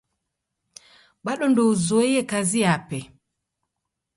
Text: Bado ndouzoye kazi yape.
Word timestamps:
Bado 1.25 1.43
ndouzoye 1.51 2.21
kazi 2.31 2.59
yape. 2.65 2.99